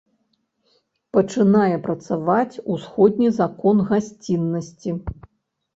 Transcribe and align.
Пачынае 1.17 1.75
працаваць 1.89 2.61
усходні 2.77 3.27
закон 3.41 3.75
гасціннасці. 3.95 5.01